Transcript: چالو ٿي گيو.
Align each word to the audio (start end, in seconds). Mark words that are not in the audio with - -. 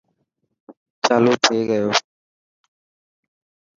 چالو 1.05 1.33
ٿي 1.43 1.57
گيو. 1.69 1.89